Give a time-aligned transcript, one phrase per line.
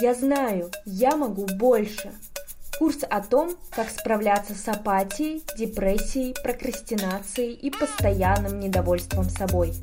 [0.00, 2.10] Я знаю, я могу больше.
[2.78, 9.74] Курс о том, как справляться с апатией, депрессией, прокрастинацией и постоянным недовольством собой.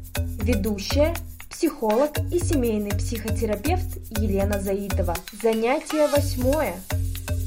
[0.41, 1.13] Ведущая
[1.51, 5.13] психолог и семейный психотерапевт Елена Заитова.
[5.39, 6.73] Занятие восьмое.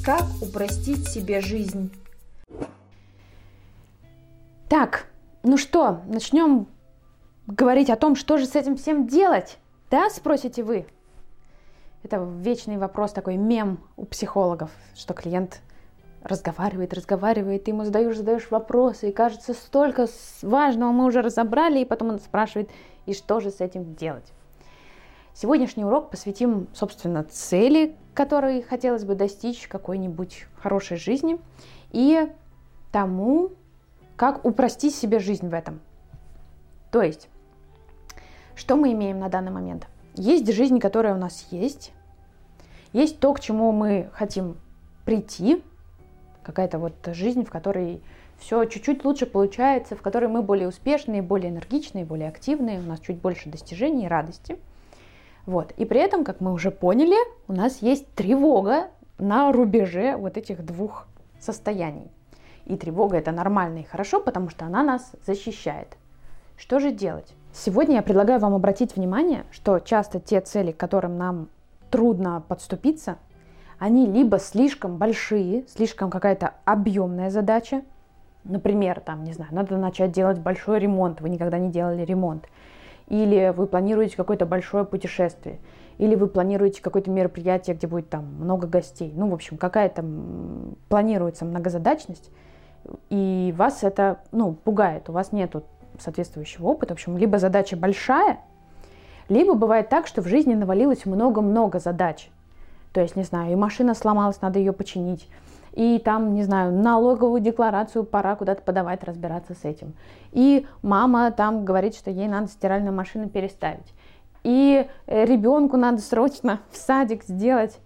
[0.04, 1.90] Как упростить себе жизнь?
[4.68, 5.06] Так,
[5.42, 6.68] ну что, начнем
[7.48, 9.58] говорить о том, что же с этим всем делать?
[9.90, 10.86] Да, спросите вы?
[12.02, 15.60] Это вечный вопрос, такой мем у психологов, что клиент
[16.22, 20.06] разговаривает, разговаривает, ты ему задаешь, задаешь вопросы, и кажется, столько
[20.42, 22.70] важного мы уже разобрали, и потом он спрашивает,
[23.06, 24.32] и что же с этим делать.
[25.34, 31.38] Сегодняшний урок посвятим, собственно, цели, которые хотелось бы достичь какой-нибудь хорошей жизни,
[31.92, 32.30] и
[32.92, 33.50] тому,
[34.16, 35.80] как упростить себе жизнь в этом.
[36.90, 37.28] То есть,
[38.54, 39.86] что мы имеем на данный момент?
[40.14, 41.92] Есть жизнь, которая у нас есть,
[42.92, 44.56] есть то, к чему мы хотим
[45.04, 45.62] прийти,
[46.42, 48.02] какая-то вот жизнь, в которой
[48.38, 53.00] все чуть-чуть лучше получается, в которой мы более успешные, более энергичные, более активные, у нас
[53.00, 54.58] чуть больше достижений и радости.
[55.46, 55.72] Вот.
[55.76, 57.16] И при этом, как мы уже поняли,
[57.48, 58.88] у нас есть тревога
[59.18, 61.06] на рубеже вот этих двух
[61.38, 62.10] состояний.
[62.66, 65.96] И тревога это нормально и хорошо, потому что она нас защищает.
[66.56, 67.34] Что же делать?
[67.52, 71.48] Сегодня я предлагаю вам обратить внимание, что часто те цели, к которым нам
[71.90, 73.16] трудно подступиться,
[73.78, 77.82] они либо слишком большие, слишком какая-то объемная задача,
[78.44, 82.46] например, там, не знаю, надо начать делать большой ремонт, вы никогда не делали ремонт,
[83.08, 85.58] или вы планируете какое-то большое путешествие,
[85.98, 89.12] или вы планируете какое-то мероприятие, где будет там много гостей.
[89.14, 90.04] Ну, в общем, какая-то
[90.88, 92.30] планируется многозадачность,
[93.08, 95.64] и вас это, ну, пугает, у вас нету
[95.98, 96.94] соответствующего опыта.
[96.94, 98.40] В общем, либо задача большая,
[99.28, 102.30] либо бывает так, что в жизни навалилось много-много задач,
[102.92, 105.28] то есть, не знаю, и машина сломалась, надо ее починить.
[105.72, 109.94] И там, не знаю, налоговую декларацию пора куда-то подавать, разбираться с этим.
[110.32, 113.94] И мама там говорит, что ей надо стиральную машину переставить.
[114.42, 117.78] И э, ребенку надо срочно в садик сделать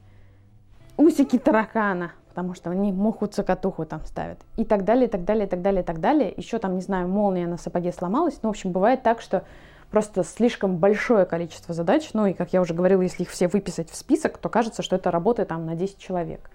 [0.97, 4.41] усики таракана, потому что они муху цокотуху там ставят.
[4.57, 6.35] И так далее, и так далее, и так далее, и так далее.
[6.37, 8.41] Еще там, не знаю, молния на сапоге сломалась.
[8.43, 9.45] Ну, в общем, бывает так, что
[9.93, 12.11] просто слишком большое количество задач.
[12.13, 14.97] Ну и, как я уже говорила, если их все выписать в список, то кажется, что
[14.97, 16.51] это работа там на 10 человек.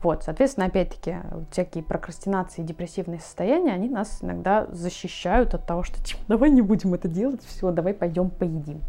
[0.00, 1.16] Вот, соответственно, опять-таки,
[1.50, 6.94] всякие прокрастинации, депрессивные состояния, они нас иногда защищают от того, что типа, давай не будем
[6.94, 8.80] это делать, все, давай пойдем поедим.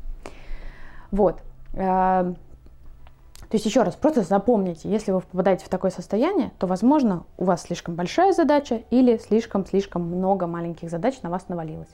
[1.10, 1.42] Вот.
[3.56, 7.46] То есть еще раз, просто запомните, если вы попадаете в такое состояние, то, возможно, у
[7.46, 11.88] вас слишком большая задача или слишком-слишком много маленьких задач на вас навалилось.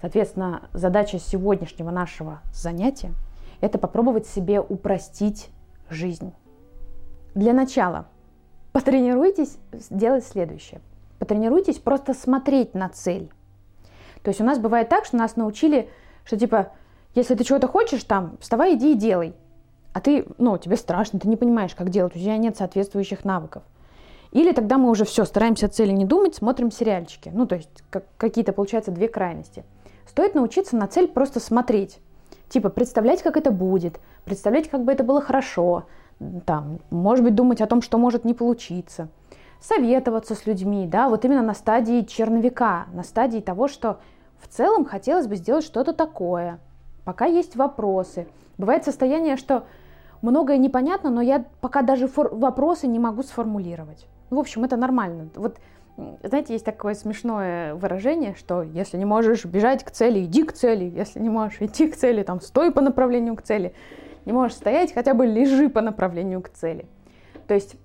[0.00, 3.10] Соответственно, задача сегодняшнего нашего занятия–
[3.60, 5.48] это попробовать себе упростить
[5.90, 6.32] жизнь.
[7.34, 8.06] Для начала
[8.70, 9.58] потренируйтесь
[9.90, 10.80] делать следующее.
[11.18, 13.28] Потренируйтесь просто смотреть на цель.
[14.22, 15.90] То есть у нас бывает так, что нас научили,
[16.24, 16.68] что типа,
[17.16, 19.34] если ты чего-то хочешь, там, вставай, иди и делай.
[19.94, 23.62] А ты, ну, тебе страшно, ты не понимаешь, как делать, у тебя нет соответствующих навыков.
[24.32, 27.30] Или тогда мы уже все, стараемся о цели не думать, смотрим сериальчики.
[27.32, 29.64] Ну, то есть как, какие-то, получается, две крайности–
[30.14, 31.98] Стоит научиться на цель просто смотреть.
[32.48, 35.86] Типа представлять, как это будет, представлять, как бы это было хорошо,
[36.46, 39.08] там, может быть, думать о том, что может не получиться.
[39.60, 43.98] Советоваться с людьми, да, вот именно на стадии черновика, на стадии того, что
[44.38, 46.60] в целом хотелось бы сделать что-то такое.
[47.04, 48.28] Пока есть вопросы.
[48.58, 49.64] Бывает состояние, что
[50.24, 54.06] многое непонятно, но я пока даже вопросы не могу сформулировать.
[54.30, 55.28] Ну, в общем, это нормально.
[55.36, 55.58] Вот
[56.24, 60.84] знаете, есть такое смешное выражение, что если не можешь бежать к цели, иди к цели.
[60.84, 63.74] Если не можешь идти к цели, там, стой по направлению к цели.
[64.24, 66.86] Не можешь стоять, хотя бы лежи по направлению к цели.
[67.46, 67.76] То есть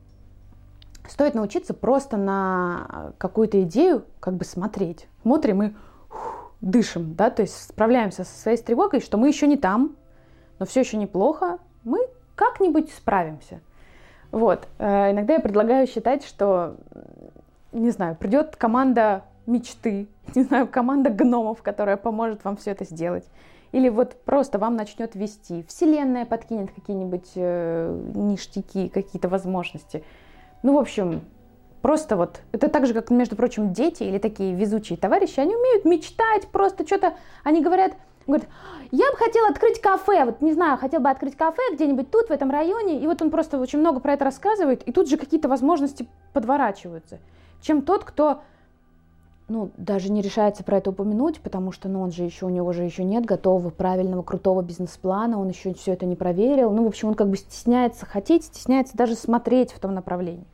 [1.07, 5.07] стоит научиться просто на какую-то идею как бы смотреть.
[5.21, 5.73] Смотрим и
[6.07, 9.95] фух, дышим, да, то есть справляемся со своей тревогой, что мы еще не там,
[10.57, 11.99] но все еще неплохо, мы
[12.39, 13.59] как-нибудь справимся.
[14.31, 14.69] Вот.
[14.77, 16.77] Э, иногда я предлагаю считать, что
[17.73, 23.25] не знаю, придет команда мечты, не знаю, команда гномов, которая поможет вам все это сделать.
[23.73, 25.65] Или вот просто вам начнет вести.
[25.67, 30.05] Вселенная подкинет какие-нибудь э, ништяки, какие-то возможности.
[30.63, 31.21] Ну, в общем,
[31.81, 35.83] просто вот, это так же, как, между прочим, дети или такие везучие товарищи, они умеют
[35.83, 37.91] мечтать, просто что-то, они говорят,
[38.33, 38.49] говорят,
[38.91, 42.31] я бы хотел открыть кафе, вот не знаю, хотел бы открыть кафе где-нибудь тут, в
[42.31, 45.47] этом районе, и вот он просто очень много про это рассказывает, и тут же какие-то
[45.47, 47.19] возможности подворачиваются
[47.61, 48.41] чем тот, кто
[49.47, 52.71] ну, даже не решается про это упомянуть, потому что, ну, он же еще, у него
[52.71, 56.71] же еще нет готового, правильного, крутого бизнес-плана, он еще все это не проверил.
[56.71, 60.45] Ну, в общем, он как бы стесняется хотеть, стесняется даже смотреть в том направлении.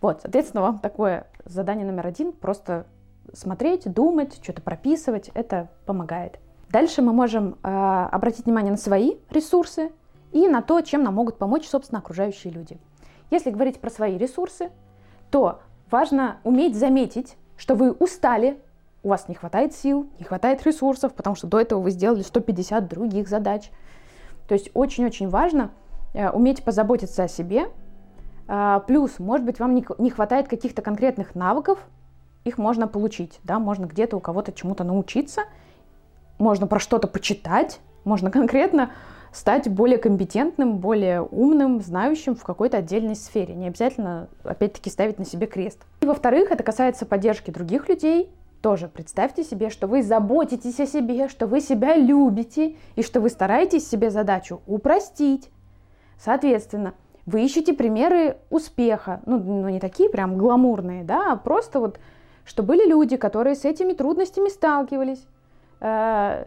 [0.00, 2.86] Вот, соответственно, вам такое задание номер один, просто
[3.34, 6.38] смотреть, думать, что-то прописывать, это помогает.
[6.70, 9.90] Дальше мы можем э, обратить внимание на свои ресурсы
[10.32, 12.78] и на то, чем нам могут помочь, собственно, окружающие люди.
[13.30, 14.70] Если говорить про свои ресурсы,
[15.30, 15.60] то
[15.90, 18.60] важно уметь заметить, что вы устали,
[19.02, 22.88] у вас не хватает сил, не хватает ресурсов, потому что до этого вы сделали 150
[22.88, 23.70] других задач.
[24.46, 25.70] То есть очень-очень важно
[26.12, 27.68] э, уметь позаботиться о себе.
[28.46, 31.78] Э, плюс, может быть, вам не, не хватает каких-то конкретных навыков,
[32.44, 35.42] их можно получить, да, можно где-то у кого-то чему-то научиться,
[36.38, 38.90] можно про что-то почитать, можно конкретно
[39.32, 43.54] стать более компетентным, более умным, знающим в какой-то отдельной сфере.
[43.54, 45.80] Не обязательно, опять-таки, ставить на себе крест.
[46.00, 48.30] И во-вторых, это касается поддержки других людей.
[48.62, 53.28] Тоже представьте себе, что вы заботитесь о себе, что вы себя любите и что вы
[53.28, 55.48] стараетесь себе задачу упростить.
[56.18, 56.94] Соответственно,
[57.24, 62.00] вы ищете примеры успеха, ну, ну не такие прям гламурные, да, а просто вот,
[62.44, 65.24] что были люди, которые с этими трудностями сталкивались,
[65.80, 66.46] они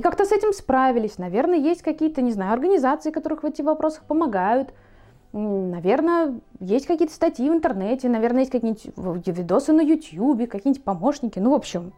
[0.00, 1.18] как-то с этим справились.
[1.18, 4.72] Наверное, есть какие-то, не знаю, организации, которых в этих вопросах помогают.
[5.32, 11.38] Наверное, есть какие-то статьи в интернете, наверное, есть какие-нибудь видосы на YouTube, какие-нибудь помощники.
[11.38, 11.92] Ну, в общем,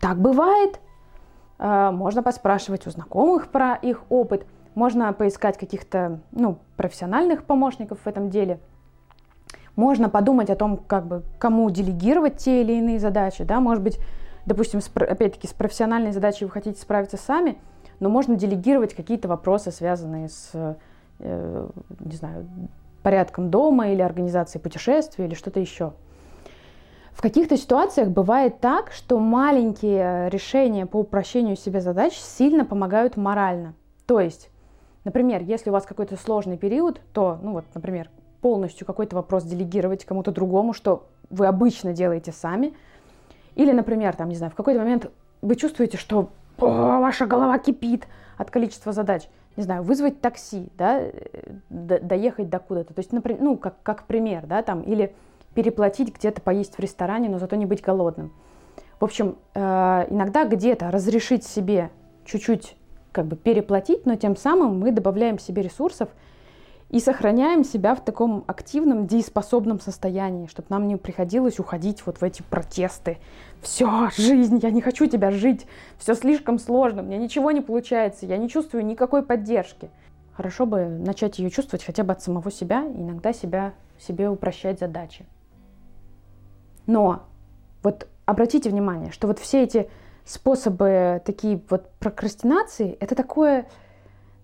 [0.00, 0.80] так бывает.
[1.58, 4.44] А, можно поспрашивать у знакомых про их опыт.
[4.74, 8.58] Можно поискать каких-то ну, профессиональных помощников в этом деле.
[9.76, 13.44] Можно подумать о том, как бы, кому делегировать те или иные задачи.
[13.44, 13.60] Да?
[13.60, 14.00] Может быть,
[14.46, 17.58] допустим, опять-таки с профессиональной задачей вы хотите справиться сами,
[18.00, 20.50] но можно делегировать какие-то вопросы, связанные с,
[21.20, 21.68] э,
[22.00, 22.48] не знаю,
[23.02, 25.92] порядком дома или организацией путешествий или что-то еще.
[27.12, 33.74] В каких-то ситуациях бывает так, что маленькие решения по упрощению себе задач сильно помогают морально.
[34.06, 34.50] То есть,
[35.04, 38.08] например, если у вас какой-то сложный период, то, ну вот, например,
[38.40, 42.74] полностью какой-то вопрос делегировать кому-то другому, что вы обычно делаете сами–
[43.54, 45.10] или, например, там, не знаю, в какой-то момент
[45.40, 48.06] вы чувствуете, что ваша голова кипит
[48.36, 49.28] от количества задач.
[49.56, 51.10] Не знаю, вызвать такси, да, э,
[51.68, 52.94] доехать до куда-то.
[52.94, 55.14] То есть, например, ну, как, как пример, да, там, или
[55.54, 58.32] переплатить где-то поесть в ресторане, но зато не быть голодным.
[58.98, 61.90] В общем, э, иногда где-то разрешить себе
[62.24, 62.76] чуть-чуть
[63.10, 66.08] как бы переплатить, но тем самым мы добавляем себе ресурсов
[66.92, 72.22] и сохраняем себя в таком активном, дееспособном состоянии, чтобы нам не приходилось уходить вот в
[72.22, 73.16] эти протесты.
[73.62, 75.66] Все, жизнь, я не хочу тебя жить,
[75.98, 79.90] все слишком сложно, мне ничего не получается, я не чувствую никакой поддержки.
[80.34, 85.24] Хорошо бы начать ее чувствовать хотя бы от самого себя, иногда себя, себе упрощать задачи.
[86.86, 87.22] Но
[87.82, 89.88] вот обратите внимание, что вот все эти
[90.26, 93.66] способы такие вот прокрастинации, это такое,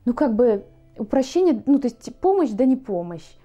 [0.06, 0.64] ну как бы
[0.98, 3.36] упрощение, ну, то есть помощь да не помощь,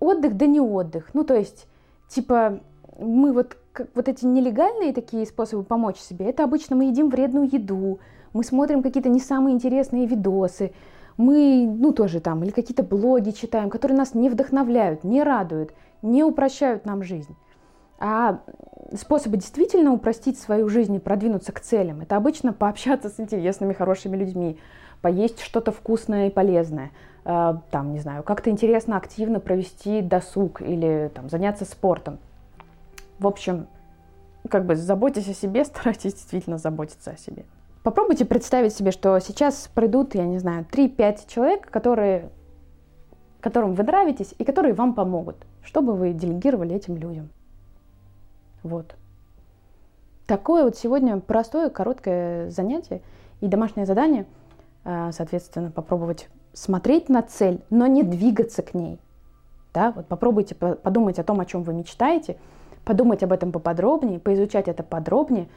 [0.00, 1.10] отдых да не отдых.
[1.14, 1.66] Ну, то есть,
[2.08, 2.60] типа,
[2.98, 7.48] мы вот, как, вот эти нелегальные такие способы помочь себе, это обычно мы едим вредную
[7.52, 8.00] еду,
[8.32, 10.72] мы смотрим какие-то не самые интересные видосы,
[11.16, 16.24] мы, ну, тоже там, или какие-то блоги читаем, которые нас не вдохновляют, не радуют, не
[16.24, 17.36] упрощают нам жизнь.
[17.98, 18.40] А
[18.94, 24.16] способы действительно упростить свою жизнь и продвинуться к целям, это обычно пообщаться с интересными, хорошими
[24.16, 24.58] людьми,
[25.02, 26.92] поесть что-то вкусное и полезное,
[27.24, 32.18] э, там, не знаю, как-то интересно, активно провести досуг или там, заняться спортом.
[33.18, 33.66] В общем,
[34.48, 37.44] как бы заботьтесь о себе, старайтесь действительно заботиться о себе.
[37.82, 42.30] Попробуйте представить себе, что сейчас придут, я не знаю, 3-5 человек, которые,
[43.40, 47.28] которым вы нравитесь и которые вам помогут, чтобы вы делегировали этим людям.
[48.62, 48.94] Вот.
[50.28, 53.02] Такое вот сегодня простое, короткое занятие
[53.40, 54.26] и домашнее задание–
[54.84, 58.98] соответственно, попробовать смотреть на цель, но не двигаться к ней.
[59.72, 59.92] Да?
[59.92, 62.36] Вот попробуйте подумать о том, о чем вы мечтаете,
[62.84, 65.48] подумать об этом поподробнее, поизучать это подробнее,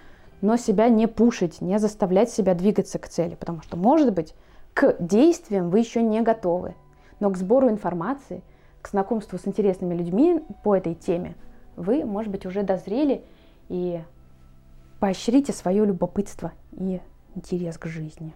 [0.41, 4.35] но себя не пушить, не заставлять себя двигаться к цели, потому что, может быть,
[4.73, 6.75] к действиям вы еще не готовы,
[7.19, 8.43] но к сбору информации,
[8.81, 11.35] к знакомству с интересными людьми по этой теме
[11.75, 13.23] вы, может быть, уже дозрели
[13.69, 14.01] и
[14.99, 17.01] поощрите свое любопытство и
[17.35, 18.33] интерес к жизни.